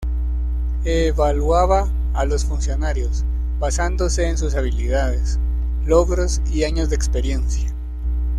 Evaluaba 0.83 1.87
a 2.15 2.25
los 2.25 2.43
funcionarios, 2.43 3.23
basándose 3.59 4.27
en 4.27 4.35
sus 4.35 4.55
habilidades, 4.55 5.37
logros 5.85 6.41
y 6.51 6.63
años 6.63 6.89
de 6.89 6.95
experiencia. 6.95 7.71